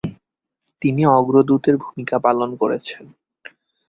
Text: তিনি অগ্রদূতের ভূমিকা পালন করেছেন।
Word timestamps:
তিনি 0.81 1.01
অগ্রদূতের 1.11 1.75
ভূমিকা 1.77 2.15
পালন 2.19 2.49
করেছেন। 2.55 3.03